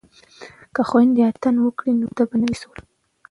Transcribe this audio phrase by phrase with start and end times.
[0.73, 2.75] که خویندې اتڼ وکړي نو واده به نه وي سوړ.